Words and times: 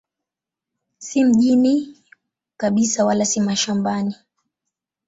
Si 0.97 1.23
mjini 1.25 1.99
kabisa 2.57 3.05
wala 3.05 3.25
si 3.25 3.41
mashambani. 3.41 4.15